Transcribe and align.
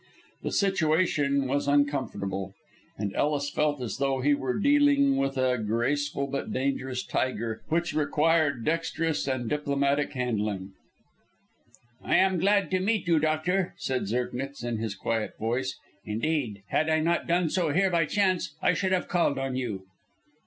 The 0.41 0.51
situation 0.51 1.47
was 1.47 1.67
uncomfortable, 1.67 2.55
and 2.97 3.13
Ellis 3.15 3.51
felt 3.51 3.79
as 3.83 3.97
though 3.97 4.19
he 4.21 4.33
were 4.33 4.57
dealing 4.57 5.15
with 5.15 5.37
a 5.37 5.59
graceful 5.59 6.25
but 6.25 6.51
dangerous 6.51 7.05
tiger 7.05 7.61
which 7.69 7.93
required 7.93 8.65
dexterous 8.65 9.27
and 9.27 9.47
diplomatic 9.47 10.13
handling. 10.13 10.73
"I 12.03 12.15
am 12.15 12.39
glad 12.39 12.71
to 12.71 12.79
meet 12.79 13.07
you, 13.07 13.19
doctor," 13.19 13.75
said 13.77 14.07
Zirknitz, 14.07 14.63
in 14.63 14.77
his 14.79 14.95
quiet 14.95 15.37
voice. 15.37 15.77
"Indeed, 16.03 16.63
had 16.69 16.89
I 16.89 16.99
not 16.99 17.27
done 17.27 17.51
so 17.51 17.69
here 17.71 17.91
by 17.91 18.05
chance 18.05 18.55
I 18.59 18.73
should 18.73 18.93
have 18.93 19.07
called 19.07 19.37
on 19.37 19.55
you." 19.55 19.83